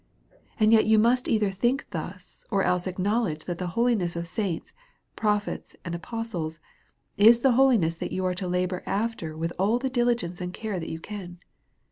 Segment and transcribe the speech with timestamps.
[0.59, 4.73] And yet you must either think thus, or else acknowledge that the holiness of saints,
[5.15, 6.57] prophets, and apostles,
[7.19, 10.79] is the holiness that you are to labour after with all the diligence and care
[10.79, 11.37] that you can.